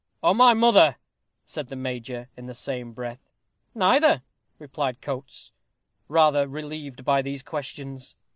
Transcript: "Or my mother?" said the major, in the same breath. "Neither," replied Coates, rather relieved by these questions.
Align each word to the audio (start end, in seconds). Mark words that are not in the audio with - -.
"Or 0.23 0.33
my 0.33 0.55
mother?" 0.55 0.95
said 1.45 1.67
the 1.67 1.75
major, 1.75 2.27
in 2.35 2.47
the 2.47 2.55
same 2.55 2.91
breath. 2.91 3.29
"Neither," 3.75 4.23
replied 4.57 4.99
Coates, 4.99 5.51
rather 6.07 6.47
relieved 6.47 7.05
by 7.05 7.21
these 7.21 7.43
questions. 7.43 8.15